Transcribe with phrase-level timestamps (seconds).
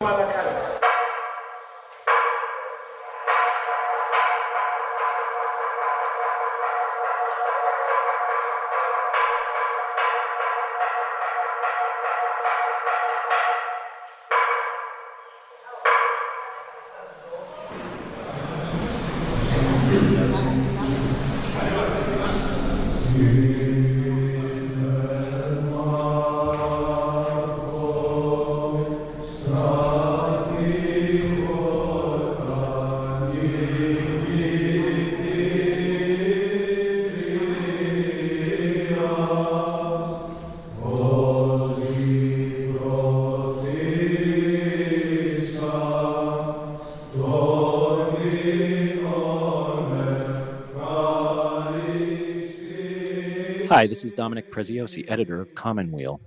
[0.00, 0.47] Guadalajara.
[53.78, 56.20] Hi, this is Dominic Preziosi, editor of Commonweal.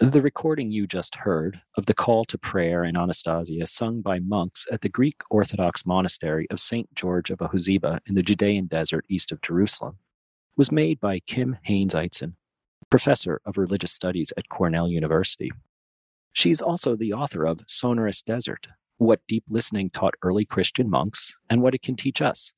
[0.00, 4.66] The recording you just heard of the call to prayer in Anastasia, sung by monks
[4.72, 6.88] at the Greek Orthodox monastery of St.
[6.94, 9.98] George of Choziba in the Judean desert east of Jerusalem,
[10.56, 12.32] was made by Kim Haines Eitzen,
[12.88, 15.52] professor of religious studies at Cornell University.
[16.32, 21.60] She's also the author of Sonorous Desert What Deep Listening Taught Early Christian Monks and
[21.60, 22.54] What It Can Teach Us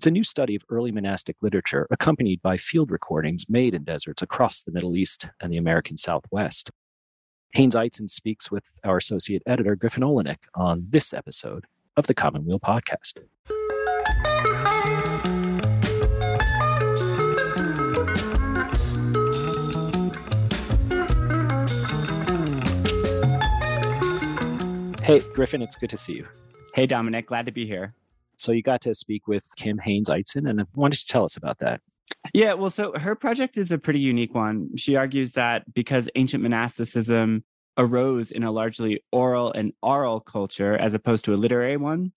[0.00, 4.22] it's a new study of early monastic literature accompanied by field recordings made in deserts
[4.22, 6.70] across the Middle East and the American Southwest.
[7.52, 11.66] Haines Eitzen speaks with our associate editor, Griffin Oleynick, on this episode
[11.98, 13.18] of the Commonweal podcast.
[25.02, 26.26] Hey, Griffin, it's good to see you.
[26.72, 27.92] Hey, Dominic, glad to be here.
[28.40, 31.36] So you got to speak with Kim Haines Eitzen, and why don't you tell us
[31.36, 31.80] about that?
[32.34, 34.76] Yeah, well, so her project is a pretty unique one.
[34.76, 37.44] She argues that because ancient monasticism
[37.76, 42.12] arose in a largely oral and aural culture as opposed to a literary one,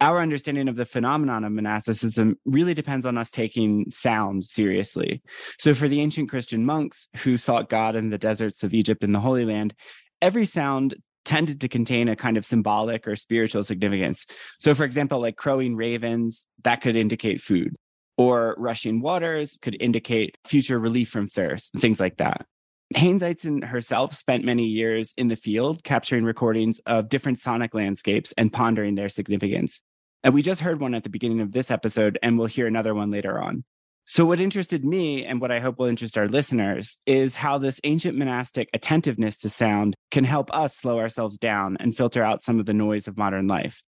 [0.00, 5.22] our understanding of the phenomenon of monasticism really depends on us taking sound seriously.
[5.58, 9.14] So, for the ancient Christian monks who sought God in the deserts of Egypt and
[9.14, 9.74] the Holy Land,
[10.20, 14.24] every sound tended to contain a kind of symbolic or spiritual significance.
[14.58, 17.76] So, for example, like crowing ravens, that could indicate food,
[18.16, 22.46] or rushing waters could indicate future relief from thirst, things like that.
[22.94, 28.32] Haines Eitzen herself spent many years in the field capturing recordings of different sonic landscapes
[28.38, 29.82] and pondering their significance.
[30.22, 32.94] And we just heard one at the beginning of this episode, and we'll hear another
[32.94, 33.64] one later on.
[34.08, 37.80] So, what interested me, and what I hope will interest our listeners, is how this
[37.82, 42.60] ancient monastic attentiveness to sound can help us slow ourselves down and filter out some
[42.60, 43.82] of the noise of modern life.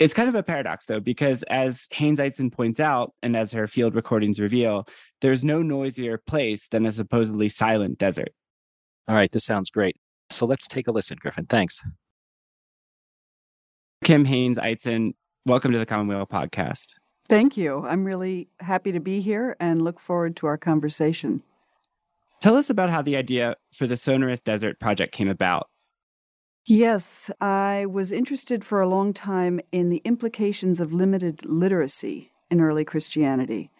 [0.00, 3.68] It's kind of a paradox, though, because as Haines Eitzen points out, and as her
[3.68, 4.88] field recordings reveal,
[5.20, 8.32] there's no noisier place than a supposedly silent desert.
[9.06, 9.94] All right, this sounds great.
[10.30, 11.46] So let's take a listen, Griffin.
[11.46, 11.80] Thanks.
[14.02, 15.12] Kim Haines Eitzen,
[15.46, 16.94] welcome to the Commonweal podcast.
[17.30, 17.86] Thank you.
[17.86, 21.44] I'm really happy to be here and look forward to our conversation.
[22.42, 25.68] Tell us about how the idea for the Sonorous Desert project came about.
[26.66, 32.60] Yes, I was interested for a long time in the implications of limited literacy in
[32.60, 33.70] early Christianity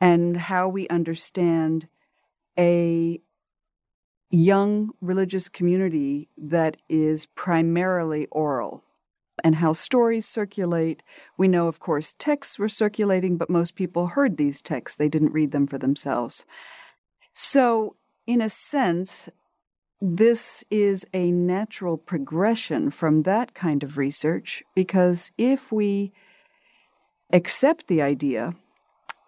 [0.00, 1.88] and how we understand
[2.58, 3.20] a
[4.30, 8.82] young religious community that is primarily oral
[9.44, 11.02] and how stories circulate.
[11.36, 14.96] We know, of course, texts were circulating, but most people heard these texts.
[14.96, 16.44] They didn't read them for themselves.
[17.34, 17.96] So,
[18.26, 19.28] in a sense,
[20.00, 26.12] this is a natural progression from that kind of research because if we
[27.32, 28.54] accept the idea,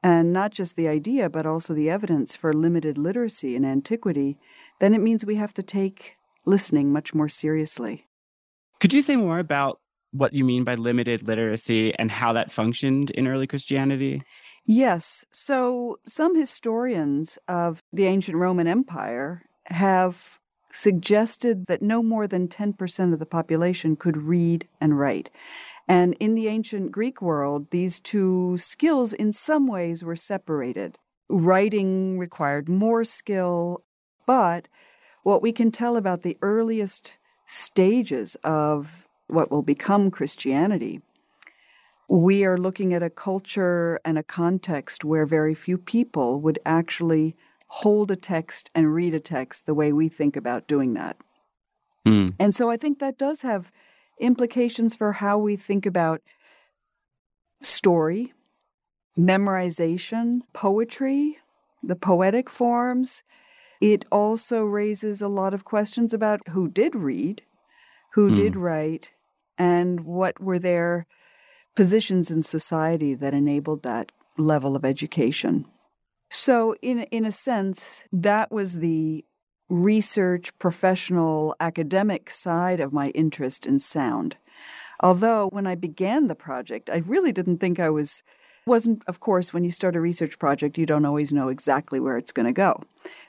[0.03, 4.39] and not just the idea, but also the evidence for limited literacy in antiquity,
[4.81, 6.17] then it means we have to take
[6.47, 8.07] listening much more seriously.
[8.81, 9.79] Could you say more about
[10.13, 14.23] what you mean by limited literacy and how that functioned in early Christianity?
[14.65, 15.25] Yes.
[15.31, 20.39] So, some historians of the ancient Roman Empire have
[20.73, 25.31] suggested that no more than 10% of the population could read and write.
[25.89, 30.99] And in the ancient Greek world, these two skills in some ways were separated.
[31.29, 33.83] Writing required more skill,
[34.27, 34.69] but
[35.23, 41.01] what we can tell about the earliest stages of what will become Christianity,
[42.09, 47.37] we are looking at a culture and a context where very few people would actually
[47.69, 51.17] hold a text and read a text the way we think about doing that.
[52.07, 52.35] Mm.
[52.39, 53.71] And so I think that does have
[54.19, 56.21] implications for how we think about
[57.63, 58.33] story,
[59.17, 61.39] memorization, poetry,
[61.83, 63.23] the poetic forms.
[63.81, 67.43] It also raises a lot of questions about who did read
[68.15, 68.37] who mm.
[68.37, 69.11] did write
[69.61, 71.07] and what were their
[71.77, 75.67] positions in society that enabled that level of education.
[76.31, 79.23] So, in, in a sense, that was the
[79.69, 84.37] research, professional, academic side of my interest in sound.
[85.01, 88.23] Although, when I began the project, I really didn't think I was
[88.67, 92.19] wasn't of course when you start a research project you don't always know exactly where
[92.19, 92.81] it's going to go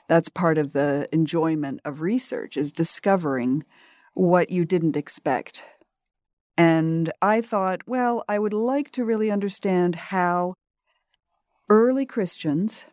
[0.06, 3.64] that's part of the enjoyment of research is discovering
[4.12, 5.62] what you didn't expect
[6.56, 10.54] and I thought, well, I would like to really understand how
[11.68, 12.86] early Christians,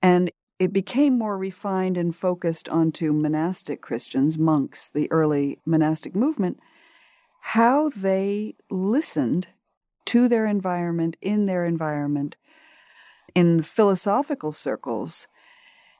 [0.00, 6.58] and it became more refined and focused onto monastic Christians, monks, the early monastic movement,
[7.40, 9.48] how they listened
[10.06, 12.36] to their environment, in their environment.
[13.34, 15.28] In philosophical circles,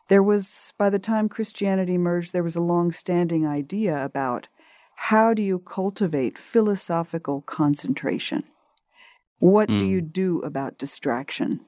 [0.08, 4.49] there was, by the time Christianity emerged, there was a long standing idea about
[5.02, 8.42] how do you cultivate philosophical concentration?
[9.38, 9.78] What mm.
[9.78, 10.08] do you hmm.
[10.08, 11.60] do about distraction?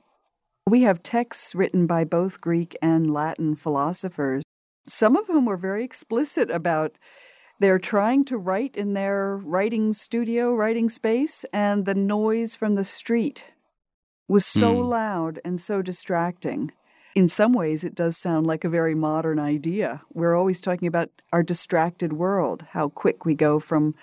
[0.69, 4.43] We have texts written by both Greek and Latin philosophers,
[4.88, 6.99] some of whom were very explicit about
[7.61, 12.85] they're trying to write in their writing studio, writing space, and the noise from the
[12.85, 13.44] street
[14.26, 14.88] was so mm.
[14.88, 16.73] loud and so distracting
[17.15, 20.03] in some ways, it does sound like a very modern idea.
[20.12, 23.95] We're always talking about our distracted world, how quick we go from,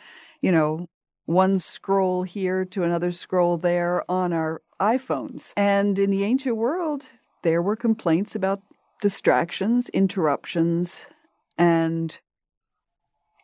[0.41, 0.87] you know,
[1.25, 5.53] one scroll here to another scroll there on our iPhones.
[5.57, 7.05] And in the ancient world,
[7.43, 8.61] there were complaints about
[9.01, 11.07] distractions, interruptions,
[11.57, 12.17] and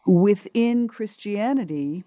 [0.06, 2.04] within Christianity,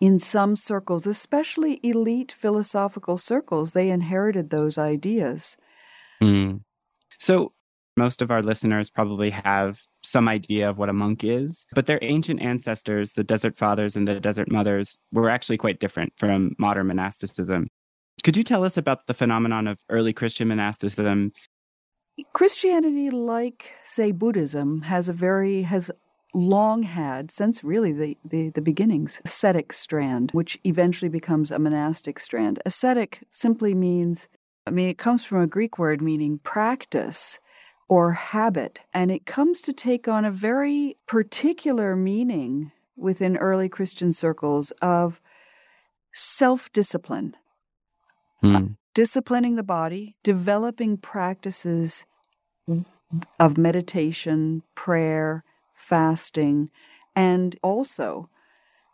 [0.00, 5.56] in some circles, especially elite philosophical circles, they inherited those ideas.
[6.22, 6.60] Mm.
[7.18, 7.52] So,
[7.96, 11.98] most of our listeners probably have some idea of what a monk is, but their
[12.02, 16.86] ancient ancestors, the Desert Fathers and the Desert Mothers, were actually quite different from modern
[16.86, 17.68] monasticism.
[18.24, 21.32] Could you tell us about the phenomenon of early Christian monasticism?
[22.32, 25.90] Christianity, like, say, Buddhism, has a very, has
[26.34, 32.18] long had, since really the, the, the, beginnings, ascetic strand, which eventually becomes a monastic
[32.18, 32.60] strand.
[32.64, 34.28] Ascetic simply means
[34.66, 37.38] I mean, it comes from a Greek word meaning practice
[37.88, 44.12] or habit, and it comes to take on a very particular meaning within early Christian
[44.12, 45.20] circles of
[46.14, 47.36] self discipline,
[48.42, 48.76] mm.
[48.94, 52.06] disciplining the body, developing practices
[53.38, 55.44] of meditation, prayer,
[55.74, 56.70] fasting,
[57.14, 58.28] and also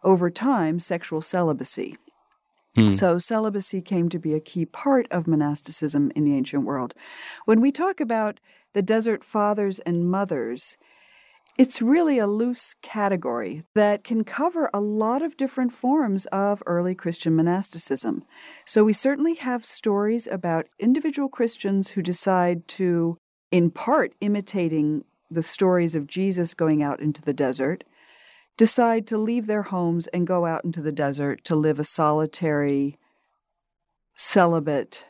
[0.02, 1.96] over time, sexual celibacy.
[2.76, 2.90] Hmm.
[2.90, 6.94] So, celibacy came to be a key part of monasticism in the ancient world.
[7.44, 8.40] When we talk about
[8.74, 10.76] the desert fathers and mothers,
[11.58, 16.94] it's really a loose category that can cover a lot of different forms of early
[16.94, 18.22] Christian monasticism.
[18.66, 23.16] So, we certainly have stories about individual Christians who decide to,
[23.50, 27.84] in part, imitating the stories of Jesus going out into the desert,
[28.58, 32.98] decide to leave their homes and go out into the desert to live a solitary,
[34.14, 35.04] celibate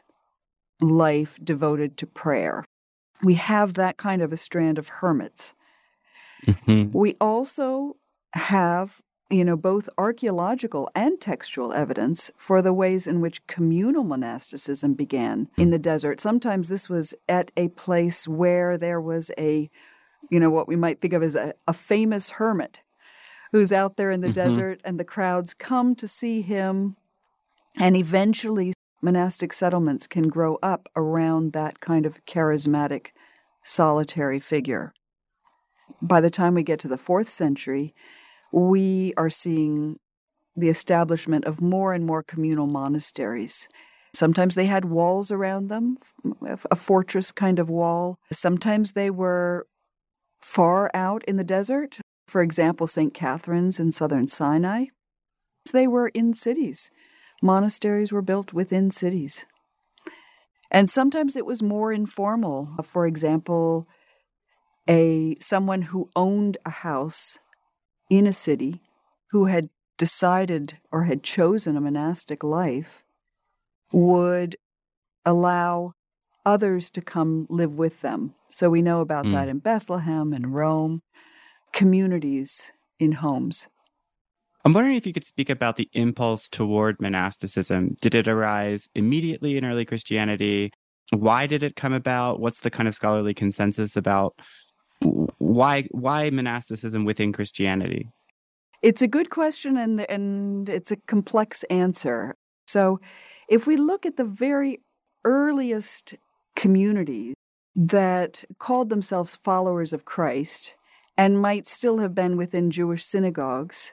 [0.81, 2.65] life devoted to prayer.
[3.23, 5.55] We have that kind of a strand of hermits.
[6.47, 6.97] Mm-hmm.
[6.97, 7.97] We also
[8.35, 9.01] have,
[9.31, 15.49] you know, both archaeological and textual evidence for the ways in which communal monasticism began
[15.57, 16.21] in the desert.
[16.21, 19.71] Sometimes this was at a place where there was a,
[20.29, 22.81] you know, what we might think of as a, a famous hermit
[23.53, 24.35] who's out there in the mm-hmm.
[24.35, 26.97] desert, and the crowds come to see him.
[27.77, 33.09] And eventually, monastic settlements can grow up around that kind of charismatic,
[33.65, 34.93] solitary figure.
[36.03, 37.95] By the time we get to the fourth century,
[38.53, 39.99] we are seeing
[40.57, 43.69] the establishment of more and more communal monasteries.
[44.15, 45.99] Sometimes they had walls around them,
[46.71, 48.19] a fortress kind of wall.
[48.33, 49.67] Sometimes they were
[50.41, 53.15] far out in the desert, for example, St.
[53.15, 54.87] Catherine's in southern Sinai,
[55.73, 56.91] they were in cities.
[57.43, 59.47] Monasteries were built within cities.
[60.71, 62.71] And sometimes it was more informal.
[62.85, 63.87] For example,
[64.89, 67.39] a someone who owned a house
[68.11, 68.81] in a city
[69.31, 73.05] who had decided or had chosen a monastic life
[73.93, 74.57] would
[75.25, 75.93] allow
[76.45, 78.35] others to come live with them.
[78.51, 79.33] So we know about mm.
[79.33, 81.03] that in Bethlehem and Rome
[81.73, 83.67] communities in homes.
[84.65, 87.97] I'm wondering if you could speak about the impulse toward monasticism.
[88.01, 90.73] Did it arise immediately in early Christianity?
[91.11, 92.41] Why did it come about?
[92.41, 94.35] What's the kind of scholarly consensus about
[95.01, 98.11] why why monasticism within Christianity?
[98.83, 102.35] It's a good question and and it's a complex answer.
[102.67, 103.01] So,
[103.49, 104.81] if we look at the very
[105.25, 106.15] earliest
[106.57, 107.35] communities
[107.75, 110.75] that called themselves followers of Christ
[111.19, 113.93] and might still have been within Jewish synagogues,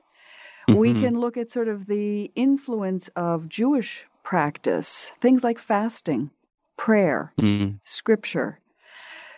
[0.69, 0.79] mm-hmm.
[0.79, 6.29] we can look at sort of the influence of Jewish practice, things like fasting,
[6.77, 7.79] prayer, mm.
[7.83, 8.59] scripture.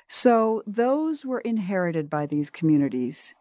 [0.10, 3.34] So those were inherited by these communities.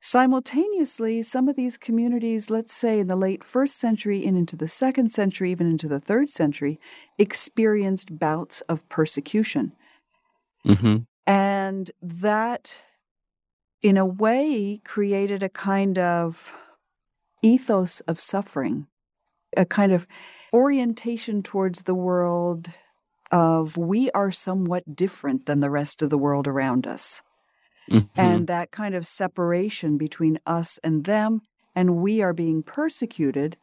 [0.00, 4.66] Simultaneously, some of these communities, let's say in the late first century and into the
[4.66, 6.80] second century, even into the third century,
[7.18, 9.72] experienced bouts of persecution.
[10.66, 10.98] Mm-hmm.
[11.24, 12.82] And that,
[13.82, 16.52] in a way, created a kind of
[17.42, 18.86] ethos of suffering,
[19.56, 20.06] a kind of
[20.52, 22.70] orientation towards the world
[23.30, 27.22] of we are somewhat different than the rest of the world around us.
[27.90, 28.20] Mm-hmm.
[28.20, 31.40] And that kind of separation between us and them,
[31.74, 33.56] and we are being persecuted.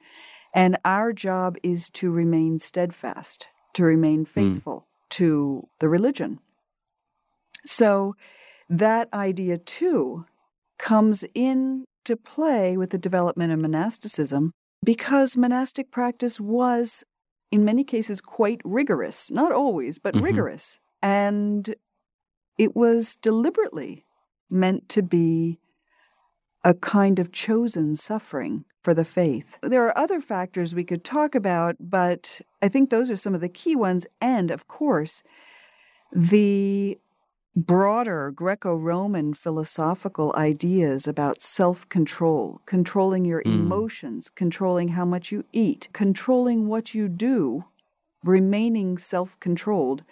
[0.53, 4.27] And our job is to remain steadfast, to remain mm.
[4.27, 5.09] faithful mm.
[5.11, 6.39] to the religion.
[7.65, 8.15] So
[8.69, 10.25] that idea too
[10.77, 14.51] comes into play with the development of monasticism
[14.83, 17.03] because monastic practice was,
[17.51, 19.29] in many cases, quite rigorous.
[19.31, 20.25] Not always, but mm-hmm.
[20.25, 20.79] rigorous.
[21.01, 21.75] And
[22.57, 24.05] it was deliberately
[24.49, 25.59] meant to be
[26.63, 29.57] a kind of chosen suffering for the faith.
[29.61, 33.41] There are other factors we could talk about, but I think those are some of
[33.41, 34.05] the key ones.
[34.21, 35.23] And of course,
[36.11, 36.97] the
[37.55, 43.53] broader Greco Roman philosophical ideas about self control, controlling your mm.
[43.53, 47.65] emotions, controlling how much you eat, controlling what you do,
[48.23, 50.03] remaining self controlled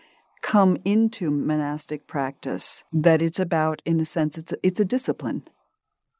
[0.41, 5.44] come into monastic practice that it's about in a sense it's a, it's a discipline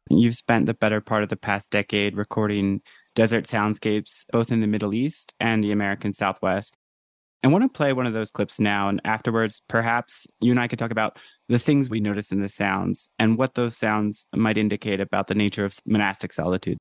[0.10, 2.82] you've spent the better part of the past decade recording
[3.16, 6.76] desert soundscapes both in the middle east and the american southwest
[7.44, 10.68] i want to play one of those clips now and afterwards perhaps you and i
[10.68, 11.18] could talk about
[11.50, 15.36] the things we notice in the sounds and what those sounds might indicate about the
[15.36, 16.78] nature of monastic solitude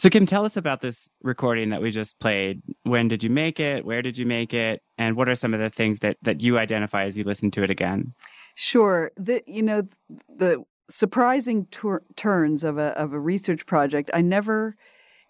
[0.00, 2.62] So, Kim, tell us about this recording that we just played.
[2.84, 3.84] When did you make it?
[3.84, 4.82] Where did you make it?
[4.96, 7.62] And what are some of the things that, that you identify as you listen to
[7.62, 8.14] it again?
[8.54, 9.10] Sure.
[9.18, 9.82] The, you know,
[10.30, 14.74] the surprising tur- turns of a, of a research project, I never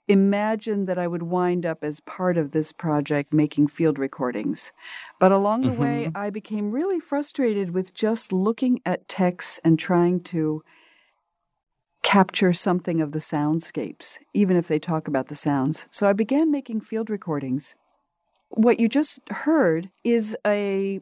[0.07, 4.71] imagined that I would wind up as part of this project making field recordings.
[5.19, 5.83] But along the mm-hmm.
[5.83, 10.63] way, I became really frustrated with just looking at texts and trying to
[12.03, 15.87] capture something of the soundscapes, even if they talk about the sounds.
[15.91, 17.75] So I began making field recordings.
[18.49, 21.01] What you just heard is a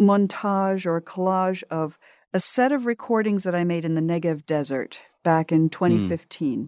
[0.00, 1.98] montage or a collage of
[2.32, 6.64] a set of recordings that I made in the Negev desert back in 2015.
[6.64, 6.66] Mm.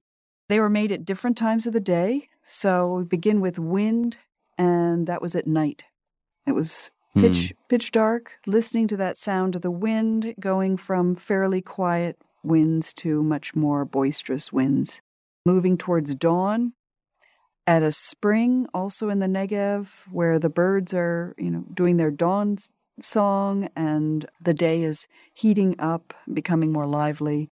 [0.48, 2.28] They were made at different times of the day.
[2.44, 4.18] So we begin with wind,
[4.58, 5.84] and that was at night.
[6.46, 7.66] It was pitch hmm.
[7.68, 13.22] pitch dark, listening to that sound of the wind going from fairly quiet winds to
[13.22, 15.00] much more boisterous winds.
[15.44, 16.72] Moving towards dawn,
[17.66, 22.10] at a spring also in the Negev where the birds are, you know, doing their
[22.10, 22.58] dawn
[23.00, 27.48] song and the day is heating up, becoming more lively.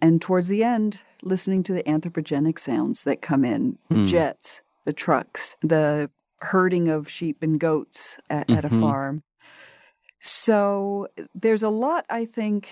[0.00, 4.06] And towards the end, listening to the anthropogenic sounds that come in, the mm.
[4.06, 6.10] jets, the trucks, the
[6.40, 8.58] herding of sheep and goats at, mm-hmm.
[8.58, 8.80] at a mm-hmm.
[8.80, 9.22] farm.
[10.20, 12.68] So there's a lot, I think,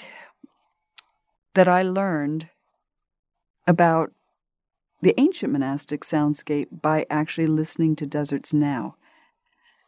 [1.55, 2.49] that I learned
[3.67, 4.13] about
[5.01, 8.97] the ancient monastic soundscape by actually listening to deserts now.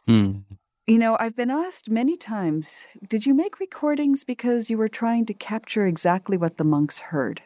[0.07, 0.43] Mm.
[0.85, 5.25] You know, I've been asked many times did you make recordings because you were trying
[5.25, 7.41] to capture exactly what the monks heard?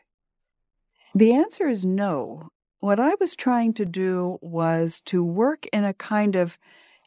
[1.16, 2.50] The answer is no.
[2.80, 6.58] What I was trying to do was to work in a kind of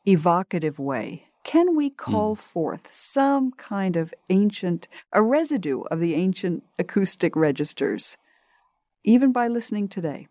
[0.06, 1.26] evocative way.
[1.44, 2.38] Can we call mm.
[2.38, 8.16] forth some kind of ancient, a residue of the ancient acoustic registers,
[9.04, 10.28] even by listening today?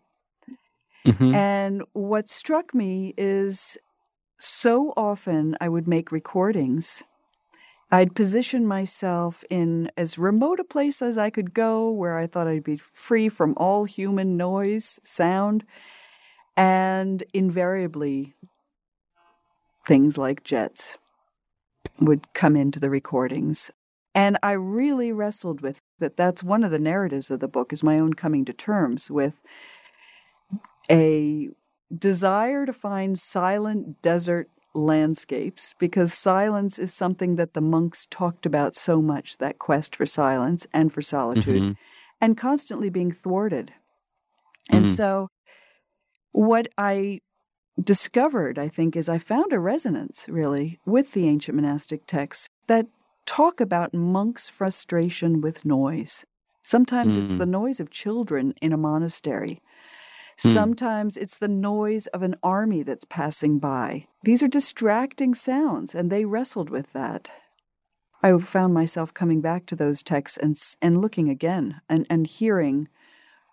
[1.06, 1.34] Mm-hmm.
[1.34, 3.76] And what struck me is
[4.38, 7.02] so often I would make recordings.
[7.90, 12.46] I'd position myself in as remote a place as I could go where I thought
[12.46, 15.64] I'd be free from all human noise, sound,
[16.56, 18.32] and invariably
[19.84, 20.96] things like jets
[22.00, 23.70] would come into the recordings.
[24.14, 26.16] And I really wrestled with that.
[26.16, 29.34] That's one of the narratives of the book is my own coming to terms with
[30.90, 31.48] a
[31.96, 38.74] desire to find silent desert landscapes because silence is something that the monks talked about
[38.74, 41.72] so much that quest for silence and for solitude mm-hmm.
[42.20, 43.72] and constantly being thwarted.
[44.70, 44.76] Mm-hmm.
[44.76, 45.28] And so,
[46.32, 47.20] what I
[47.80, 52.86] discovered, I think, is I found a resonance really with the ancient monastic texts that
[53.26, 56.24] talk about monks' frustration with noise.
[56.62, 57.24] Sometimes mm-hmm.
[57.24, 59.60] it's the noise of children in a monastery.
[60.40, 60.48] Hmm.
[60.52, 64.06] Sometimes it's the noise of an army that's passing by.
[64.22, 67.30] These are distracting sounds, and they wrestled with that.
[68.22, 72.88] I found myself coming back to those texts and, and looking again and, and hearing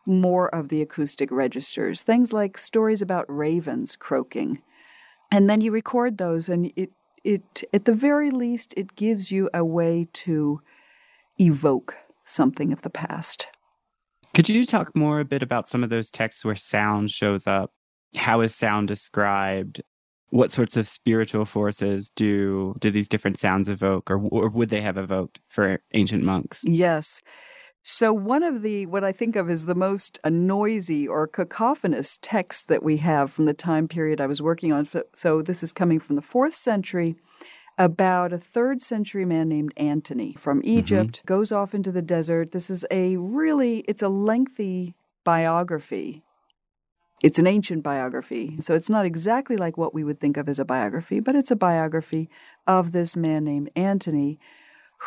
[0.10, 4.62] more of the acoustic registers, things like stories about ravens croaking.
[5.32, 6.90] And then you record those, and it,
[7.24, 10.62] it at the very least, it gives you a way to
[11.40, 11.96] evoke
[12.26, 13.48] something of the past.
[14.34, 17.72] Could you talk more a bit about some of those texts where sound shows up?
[18.16, 19.84] How is sound described?
[20.32, 24.82] What sorts of spiritual forces do do these different sounds evoke, or, or would they
[24.82, 26.62] have evoked for ancient monks?
[26.64, 27.22] Yes.
[27.92, 32.64] So one of the what I think of as the most noisy or cacophonous texts
[32.66, 34.88] that we have from the time period I was working on.
[35.16, 37.16] So this is coming from the fourth century
[37.80, 40.70] about a third century man named Antony from mm-hmm.
[40.70, 41.26] Egypt, mm-hmm.
[41.26, 42.52] goes off into the desert.
[42.52, 46.22] This is a really, it's a lengthy biography.
[47.24, 48.58] It's an ancient biography.
[48.62, 51.52] So it's not exactly like what we would think of as a biography, but it's
[51.52, 52.30] a biography
[52.68, 54.40] of this man named Antony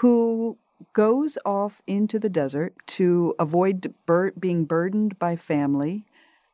[0.00, 0.58] who
[0.92, 6.04] goes off into the desert to avoid bur- being burdened by family,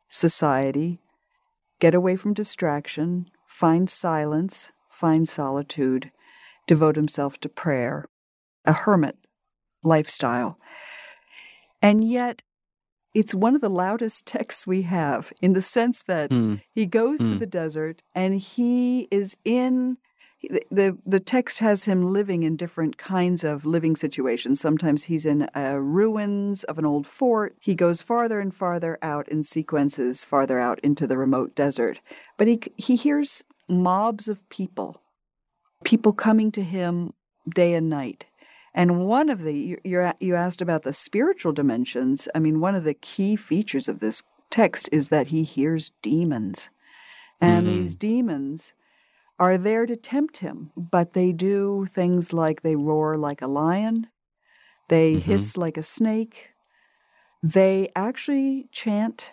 [0.09, 0.99] society,
[1.79, 6.11] get away from distraction, find silence, find solitude,
[6.67, 8.05] devote himself to prayer,
[8.65, 9.17] a hermit
[9.83, 10.59] lifestyle.
[11.81, 12.41] And yet,
[13.13, 16.61] it's one of the loudest texts we have in the sense that mm.
[16.71, 17.27] he goes mm.
[17.27, 17.39] to hmm.
[17.39, 19.97] the desert and he is in
[20.41, 24.61] the the text has him living in different kinds of living situations.
[24.61, 27.55] Sometimes he's in uh, ruins of an old fort.
[27.59, 31.99] He goes farther and farther out in sequences, farther out into the remote desert.
[32.37, 35.01] But he he hears mobs of people,
[35.83, 37.13] people coming to him
[37.53, 38.25] day and night.
[38.73, 42.29] And one of the you you asked about the spiritual dimensions.
[42.33, 46.69] I mean, one of the key features of this text is that he hears demons,
[47.41, 47.75] and mm-hmm.
[47.75, 48.73] these demons
[49.39, 54.07] are there to tempt him, but they do things like they roar like a lion,
[54.89, 55.21] they mm-hmm.
[55.21, 56.49] hiss like a snake,
[57.41, 59.31] they actually chant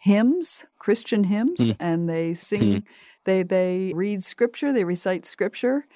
[0.00, 1.76] hymns, Christian hymns, mm.
[1.78, 2.82] and they sing mm.
[3.24, 5.86] They they read scripture, they recite scripture.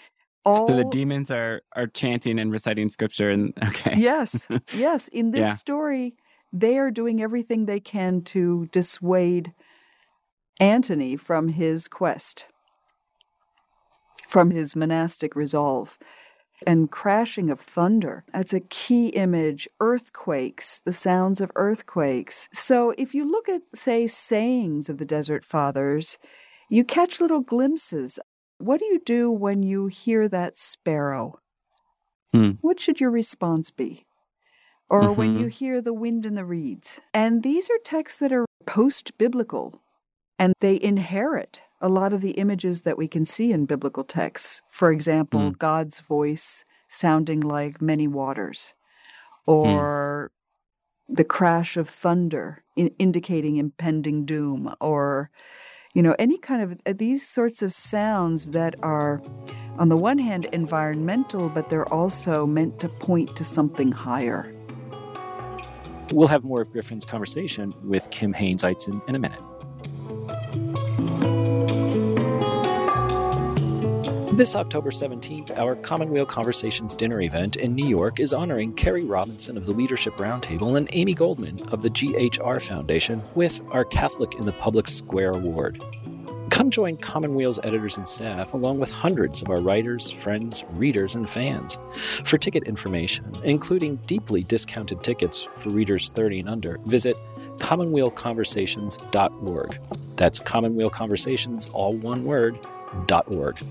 [0.45, 3.95] All so the demons are are chanting and reciting scripture and okay.
[3.97, 4.47] Yes.
[4.73, 5.55] Yes, in this yeah.
[5.55, 6.15] story
[6.53, 9.53] they are doing everything they can to dissuade
[10.59, 12.47] Antony from his quest,
[14.27, 15.99] from his monastic resolve.
[16.67, 18.25] and crashing of thunder.
[18.33, 19.69] That's a key image.
[19.79, 22.49] Earthquakes, the sounds of earthquakes.
[22.55, 26.17] So if you look at, say, sayings of the Desert Fathers,
[26.71, 28.19] you catch little glimpses.
[28.57, 31.39] What do you do when you hear that sparrow?
[32.33, 32.53] Hmm.
[32.63, 34.07] What should your response be?
[34.89, 35.41] Or when Mhm.
[35.41, 37.01] you hear the wind in the reeds.
[37.13, 39.83] And these are texts that are post biblical
[40.39, 44.63] and they inherit a lot of the images that we can see in biblical texts.
[44.71, 45.59] For example, Mm.
[45.59, 48.75] God's voice sounding like many waters,
[49.47, 50.31] or
[51.09, 55.31] the crash of thunder in- indicating impending doom, or
[55.95, 59.23] you know any kind of uh, these sorts of sounds that are
[59.79, 64.53] on the one hand environmental but they're also meant to point to something higher
[66.13, 69.41] We'll have more of Griffin's conversation with Kim Haines Eitzen in a minute.
[74.37, 79.57] This October 17th, our Commonweal Conversations dinner event in New York is honoring Kerry Robinson
[79.57, 84.45] of the Leadership Roundtable and Amy Goldman of the GHR Foundation with our Catholic in
[84.45, 85.83] the Public Square Award.
[86.51, 91.31] Come join Commonweal's editors and staff, along with hundreds of our writers, friends, readers, and
[91.31, 91.79] fans.
[91.95, 97.17] For ticket information, including deeply discounted tickets for readers 30 and under, visit
[97.57, 99.79] commonwealconversations.org.
[100.17, 102.59] That's Commonweal Conversations, all one word,
[103.29, 103.63] .org.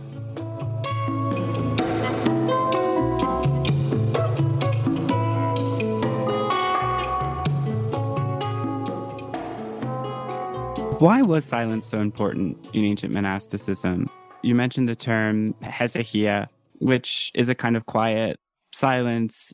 [11.00, 14.08] Why was silence so important in ancient monasticism?
[14.44, 16.48] You mentioned the term hesychia,
[16.80, 18.40] which is a kind of quiet
[18.74, 19.54] silence,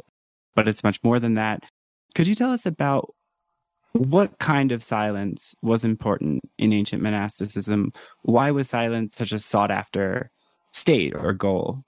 [0.56, 1.64] but it's much more than that.
[2.14, 3.14] Could you tell us about
[3.94, 7.92] what kind of silence was important in ancient monasticism?
[8.22, 10.30] Why was silence such a sought after
[10.74, 11.84] state or goal?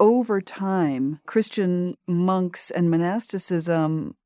[0.00, 4.16] over time, Christian monks and monasticism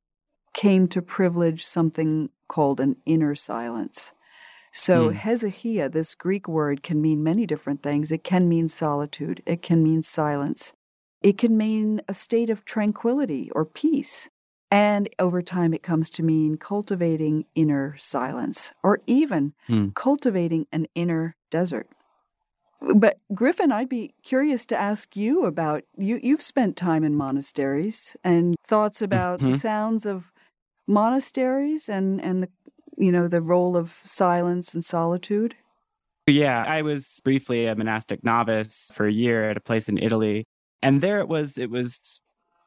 [0.54, 4.12] came to privilege something called an inner silence.
[4.72, 8.12] So, hesychia, this Greek word, can mean many different things.
[8.12, 10.74] It can mean solitude, it can mean silence,
[11.22, 14.30] it can mean a state of tranquility or peace.
[14.70, 19.90] And over time, it comes to mean cultivating inner silence or even Hmm.
[19.94, 21.88] cultivating an inner desert.
[22.94, 26.18] But Griffin, I'd be curious to ask you about you.
[26.22, 29.58] You've spent time in monasteries and thoughts about the Mhm.
[29.60, 30.32] sounds of
[30.86, 32.48] monasteries and and the
[32.96, 35.54] you know the role of silence and solitude.
[36.26, 40.44] Yeah, I was briefly a monastic novice for a year at a place in Italy.
[40.82, 42.20] And there it was, it was,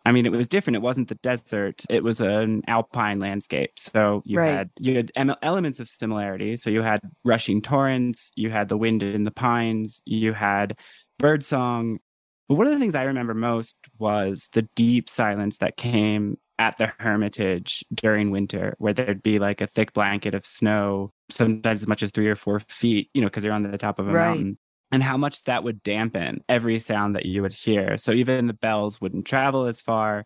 [0.06, 0.76] I mean, it was different.
[0.76, 3.72] It wasn't the desert, it was an alpine landscape.
[3.78, 4.52] So you Right.
[4.52, 6.58] had, you had elements of similarity.
[6.58, 10.78] So you had rushing torrents, you had the wind in the pines, you had
[11.18, 12.00] birdsong.
[12.48, 16.78] But one of the things I remember most was the deep silence that came at
[16.78, 21.88] the hermitage during winter, where there'd be like a thick blanket of snow, sometimes as
[21.88, 24.14] much as three or four feet, you know, because you're on the top of a
[24.14, 24.16] Right.
[24.16, 24.58] mountain,
[24.92, 27.98] and how much that would dampen every sound that you would hear.
[27.98, 30.26] So even the bells wouldn't travel as far.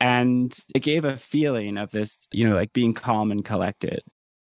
[0.00, 4.02] And it gave a feeling of this, you know, like being calm and collected.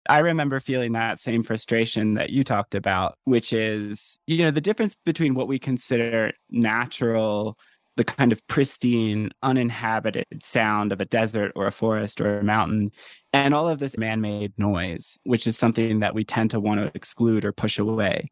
[0.08, 4.60] I remember feeling that same frustration that you talked about, which is, you know, the
[4.60, 7.56] difference between what we consider natural,
[7.96, 12.90] the kind of pristine, uninhabited sound of a desert or a forest or a mountain,
[13.32, 16.80] and all of this man made noise, which is something that we tend to want
[16.80, 18.30] to exclude or push away.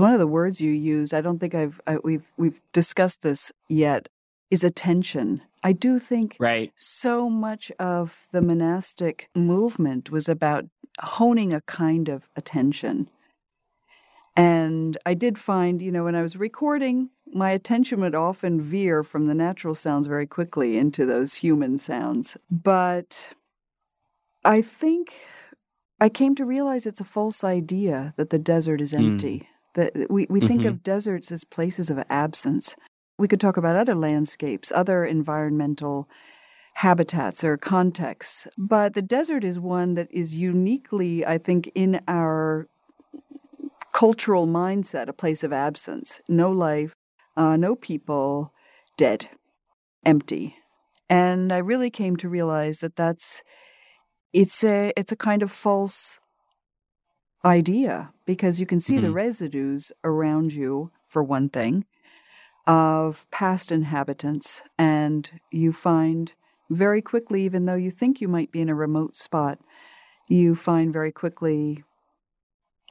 [0.00, 3.52] One of the words you used, I don't think I've I, we've we've discussed this
[3.68, 4.08] yet,
[4.50, 5.42] is attention.
[5.62, 6.72] I do think Right.
[6.74, 10.64] so much of the monastic movement was about
[11.02, 13.10] honing a kind of attention.
[14.34, 19.04] And I did find, you know, when I was recording, my attention would often veer
[19.04, 22.38] from the natural sounds very quickly into those human sounds.
[22.50, 23.34] But
[24.46, 25.14] I think
[26.00, 29.04] I came to realize it's a false idea that the desert is Hmm.
[29.04, 29.46] empty.
[30.08, 30.68] We, we think Mhm.
[30.68, 32.76] of deserts as places of absence.
[33.18, 36.08] We could talk about other landscapes, other environmental
[36.74, 42.66] habitats or contexts, but the desert is one that is uniquely, I think, in our
[43.92, 46.20] cultural mindset, a place of absence.
[46.28, 46.94] No life,
[47.36, 48.52] uh, no people,
[48.96, 49.28] dead,
[50.06, 50.56] empty.
[51.08, 53.42] And I really came to realize that that's
[54.32, 56.19] it's a it's a kind of false
[57.44, 59.14] idea because you can see the Mhm.
[59.14, 61.84] residues around you for one thing
[62.66, 66.32] of past inhabitants and you find
[66.70, 69.58] very quickly even though you think you might be in a remote spot
[70.28, 71.84] you find very quickly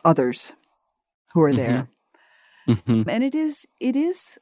[0.06, 0.54] others
[1.34, 1.90] who are there
[2.68, 3.10] Mhm.
[3.10, 4.40] and it is it is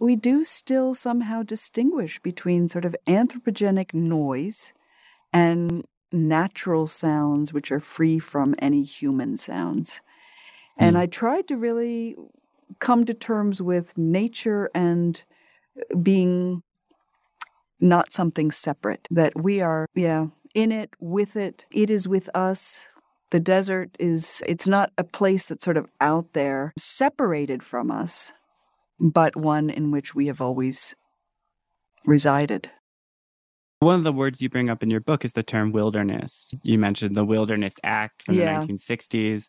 [0.00, 4.72] we do still somehow distinguish between sort of anthropogenic noise
[5.32, 10.00] and natural sounds which are free from any human sounds.
[10.76, 11.00] And Mm.
[11.00, 12.16] I tried to really
[12.78, 15.22] come to terms with nature and
[16.02, 16.62] being
[17.80, 22.88] not something separate, that we are, yeah, in it, with it, it is with us.
[23.30, 28.32] The desert is, it's not a place that's sort of out there, separated from us,
[29.00, 30.94] but one in which we have always
[32.06, 32.70] resided.
[33.82, 36.54] One of the words you bring up in your book is the term wilderness.
[36.62, 38.60] You mentioned the Wilderness Act from Yeah.
[38.60, 39.48] the 1960s.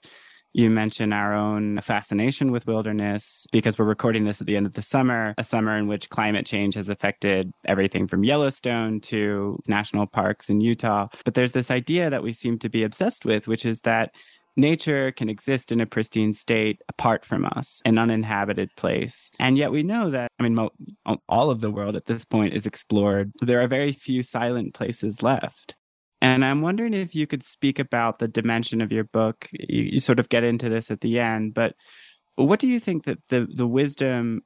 [0.53, 4.73] You mention our own fascination with wilderness because we're recording this at the end of
[4.73, 10.07] the summer, a summer in which climate change has affected everything from Yellowstone to national
[10.07, 11.09] parks in Utah.
[11.25, 14.15] But there's this idea that we seem to be obsessed with, which is that
[14.55, 19.29] nature can exist in a pristine state apart from us, an uninhabited place.
[19.39, 20.71] And yet we know that, I mean, mo-
[21.27, 23.31] all of the world at this point is explored.
[23.41, 25.75] There are very few silent places left.
[26.21, 29.49] And I'm wondering if you could speak about the dimension of your book.
[29.51, 31.75] You, you sort of get into this at the end, but
[32.35, 34.41] what do you think that the, the wisdom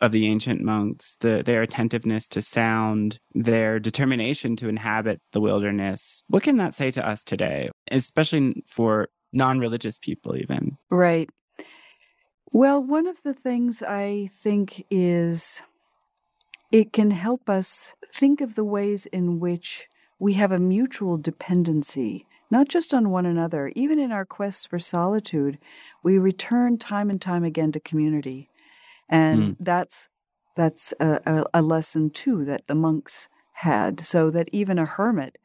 [0.00, 6.24] of the ancient monks, the, their attentiveness to sound, their determination to inhabit the wilderness,
[6.28, 10.76] what can that say to us today, especially for non religious people, even?
[10.90, 11.28] Right.
[12.52, 15.62] Well, one of the things I think is
[16.72, 19.88] it can help us think of the ways in which
[20.18, 23.72] we have a mutual dependency, not just on one another.
[23.74, 25.58] Even in our quests for solitude,
[26.02, 28.50] we return time and time again to community.
[29.08, 29.56] And Mm.
[29.60, 30.08] that's
[30.56, 35.38] that's a, a, a lesson too that the monks had, so that even a hermit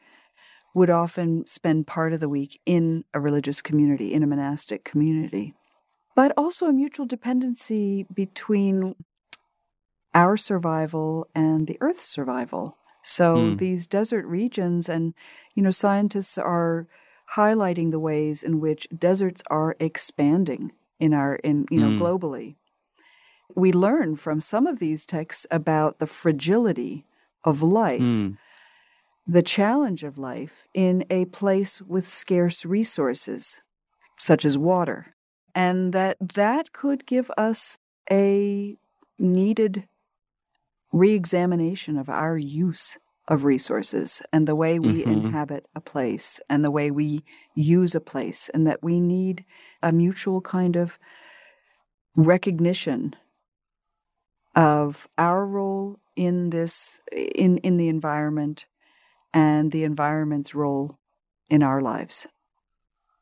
[0.76, 5.56] would often spend part of the week in a religious community, in a monastic community.
[6.16, 8.96] But also a mutual dependency between
[10.14, 12.78] our survival and the Earth's survival.
[13.04, 13.58] So Mm.
[13.58, 15.14] these desert regions, and
[15.56, 16.88] you know, scientists are
[17.36, 22.00] highlighting the ways in which deserts are expanding in our in you know Mm.
[22.00, 22.56] globally.
[23.56, 27.06] We learn from some of these texts about the fragility
[27.44, 28.38] of life Mm.
[29.28, 33.62] The challenge of life in a place with scarce resources
[34.18, 35.16] such as water
[35.56, 37.80] and that that could give us
[38.12, 38.78] a
[39.20, 39.88] needed
[40.92, 45.06] reexamination of our use of resources and the way we Mhm.
[45.06, 47.24] inhabit a place and the way we
[47.56, 49.44] use a place and that we need
[49.82, 51.00] a mutual kind of
[52.16, 53.16] recognition
[54.56, 58.66] of our role in this in in the environment
[59.36, 60.98] and the environment's role
[61.50, 62.26] in our lives.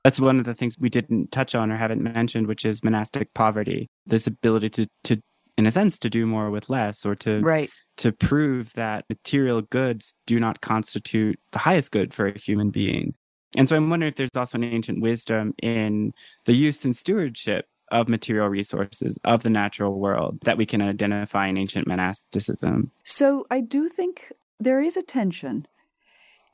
[0.03, 3.33] That's one of the things we didn't touch on or haven't mentioned, which is monastic
[3.33, 3.89] poverty.
[4.05, 5.21] This ability to, to
[5.57, 7.69] in a sense, to do more with less or to Right.
[7.97, 13.13] to prove that material goods do not constitute the highest good for a human being.
[13.55, 16.13] And so I'm wondering if there's also an ancient wisdom in
[16.45, 21.47] the use and stewardship of material resources of the natural world that we can identify
[21.47, 22.89] in ancient monasticism.
[23.03, 25.67] So I do think there is a tension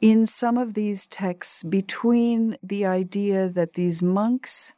[0.01, 4.73] in some of these texts between the idea that these monks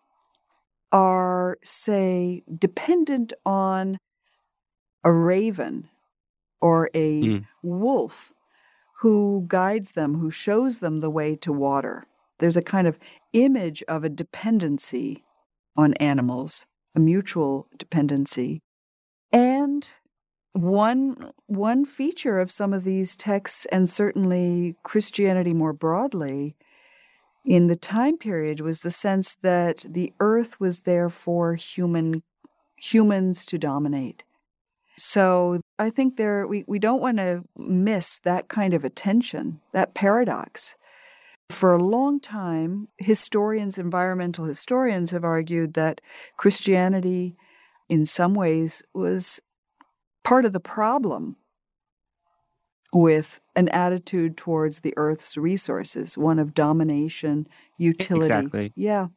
[0.92, 3.98] are, say, dependent on
[5.04, 5.90] a raven
[6.62, 7.46] or a Mm.
[7.64, 8.32] wolf
[9.00, 12.06] who guides them, who shows them the way to water.
[12.40, 13.00] There's a kind of
[13.34, 15.24] image of a dependency
[15.78, 18.62] on animals, a mutual dependency.
[19.32, 19.88] And
[20.54, 26.56] one one feature of some of these texts and certainly Christianity more broadly
[27.46, 32.24] in the time period was the sense that the earth was there for human
[32.78, 34.24] humans to dominate.
[34.98, 39.94] So I think there we, we don't want to miss that kind of attention, that
[39.94, 40.76] paradox.
[41.50, 46.02] For a long time, historians, environmental historians have argued that
[46.38, 47.36] Christianity
[47.90, 49.42] in some ways was
[50.24, 51.36] part of the problem
[52.94, 58.26] with an attitude towards the earth's resources, one of domination, utility.
[58.26, 58.74] Exactly.
[58.76, 59.08] Yeah.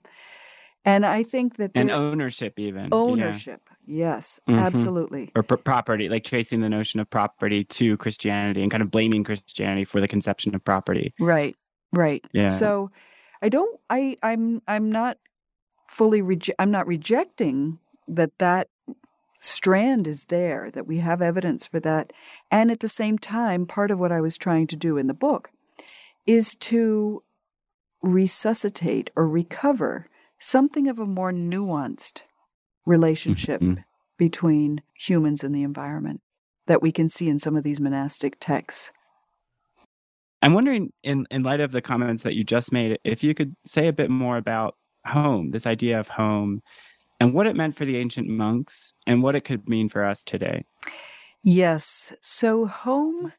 [0.85, 2.85] And I think that And ownership, even.
[2.85, 2.89] yeah.
[2.93, 3.69] ownership.
[3.87, 4.61] Yes, Mhm.
[4.61, 5.31] absolutely.
[5.35, 9.25] or pr- property, like tracing the notion of property to Christianity and kind of blaming
[9.25, 11.13] Christianity for the conception of property.
[11.19, 11.55] Right.
[11.93, 12.25] Right.
[12.33, 12.49] Yeah.
[12.49, 12.91] So
[13.43, 15.19] I don't I I'm I'm not
[15.89, 18.69] fully reje- I'm not rejecting that that
[19.45, 22.13] strand is there that we have evidence for that
[22.51, 25.15] and at the same time part of what I was trying to do in the
[25.15, 25.51] book
[26.27, 27.23] is to
[28.03, 30.09] resuscitate or recover
[30.41, 32.23] something of a more nuanced
[32.87, 33.85] relationship Mhm.
[34.19, 36.21] between humans and the environment.
[36.67, 38.91] that we can see in some of these monastic texts.
[40.41, 43.55] I'm wondering, in, in light of the comments that you just made, if you could
[43.67, 44.75] say a bit more about
[45.07, 46.63] home, this idea of home,
[47.25, 50.23] and what it meant for the ancient monks and what it could mean for us
[50.23, 50.67] today.
[51.43, 52.13] Yes.
[52.21, 53.33] So, home,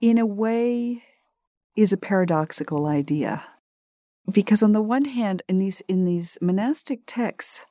[0.00, 1.02] in a way,
[1.74, 3.42] is a paradoxical idea.
[4.30, 7.66] Because on the one hand, in these in these monastic texts,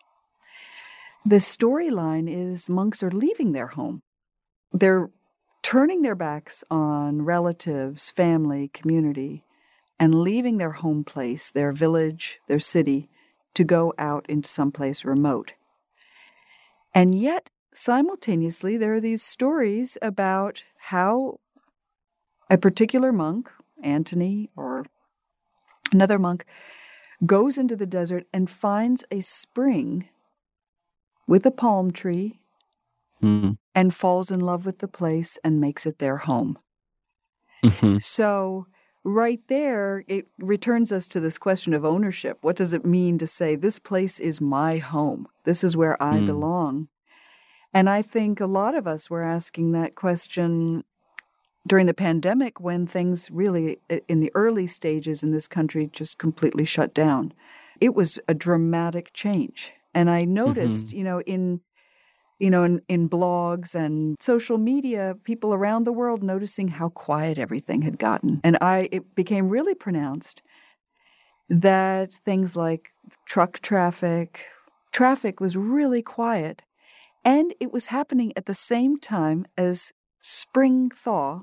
[1.25, 4.01] the storyline is monks are leaving their home.
[4.73, 5.09] They're
[5.63, 9.45] turning their backs on relatives, family, community,
[9.97, 13.09] and leaving their home place, their village, their city,
[13.59, 15.51] to go out into someplace remote.
[16.93, 21.41] And yet, simultaneously, there are these stories about how
[22.49, 23.51] a particular monk,
[23.83, 24.85] Antony or
[25.91, 26.45] another monk,
[27.25, 30.07] goes into the desert and finds a spring
[31.27, 32.39] with a palm tree
[33.21, 33.57] mm.
[33.75, 36.57] and falls in love with the place and makes it their home.
[37.65, 37.97] Mm-hmm.
[37.97, 38.67] So,
[39.09, 42.37] right there, it returns us to this question of ownership.
[42.41, 45.27] What does it mean to say, this place is my home?
[45.43, 46.25] This is where I mm.
[46.25, 46.87] belong?
[47.73, 50.83] And I think a lot of us were asking that question
[51.67, 56.65] during the pandemic when things really, in the early stages in this country, just completely
[56.65, 57.33] shut down.
[57.79, 59.71] It was a dramatic change.
[59.93, 60.97] And I noticed, mm-hmm.
[60.97, 61.61] you know, in
[62.39, 67.37] you know, in, in blogs and social media, people around the world noticing how quiet
[67.37, 68.39] everything had gotten.
[68.43, 70.41] And I it became really pronounced
[71.49, 72.91] that things like
[73.25, 74.45] truck traffic,
[74.91, 76.61] traffic was really quiet.
[77.25, 81.41] And it was happening at the same time as spring thaw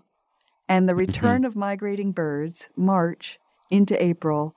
[0.69, 1.01] and the mm-hmm.
[1.01, 3.39] return of migrating birds, March
[3.71, 4.55] into April,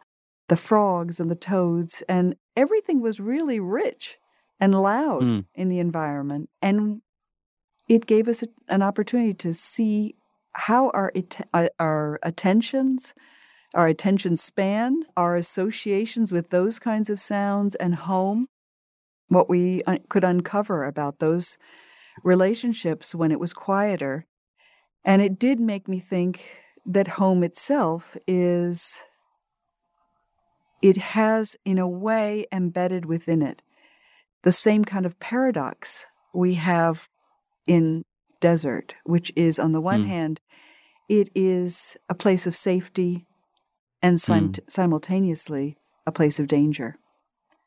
[0.48, 4.18] the frogs and the toads, and everything was really rich
[4.60, 5.46] and loud mm.
[5.56, 6.50] in the environment.
[6.62, 7.02] And
[7.88, 10.16] it gave us a, an opportunity to see
[10.54, 11.12] how our,
[11.54, 13.14] uh, our attentions,
[13.74, 18.48] our attention span, our associations with those kinds of sounds and home,
[19.28, 21.58] what we could uncover about those
[22.24, 24.26] relationships when it was quieter.
[25.06, 26.46] And it did make me think
[26.86, 29.02] that home itself is,
[30.82, 33.62] it has, in a way, embedded within it
[34.44, 37.08] the same kind of paradox we have
[37.68, 38.06] in
[38.40, 40.08] desert, which is on the one mm.
[40.08, 40.40] hand,
[41.08, 43.26] it is a place of safety
[44.02, 44.60] and sim- mm.
[44.70, 46.96] simultaneously a place of danger.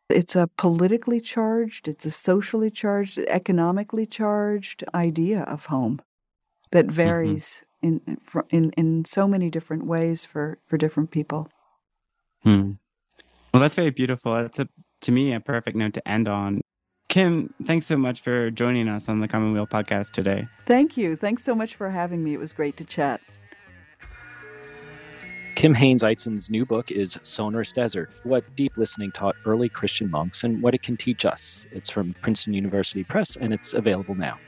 [0.08, 6.00] It's a politically charged, it's a socially charged, economically charged idea of home
[6.70, 6.94] that mm-hmm.
[6.94, 7.98] varies mm-hmm.
[8.10, 11.48] in, in in so many different ways for for different people.
[12.42, 12.72] Hmm.
[13.52, 14.34] Well, that's very beautiful.
[14.34, 14.68] That's a
[15.02, 16.61] to me a perfect note to end on.
[17.12, 20.48] Kim, thanks so much for joining us on the Commonweal podcast today.
[20.64, 21.14] Thank you.
[21.14, 22.32] Thanks so much for having me.
[22.32, 23.20] It was great to chat.
[25.54, 30.42] Kim Haines Eitzen's new book is Sonorous Desert What Deep Listening Taught Early Christian Monks
[30.42, 31.66] and What It Can Teach Us.
[31.70, 34.38] It's from Princeton University Press and it's available now.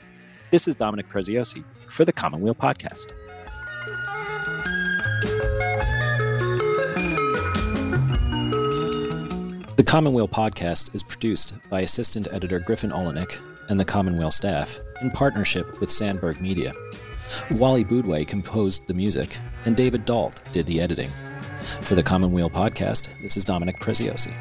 [0.49, 3.11] This is Dominic Preziosi for the Commonweal Podcast.
[9.75, 15.11] The Commonweal podcast is produced by assistant editor Griffin Oleynick and the Commonweal staff in
[15.11, 16.71] partnership with Sandberg Media.
[17.51, 21.09] Wally Boudway composed the music, and David Dault did the editing.
[21.81, 24.33] For the Commonweal podcast, this is Dominic Preziosi.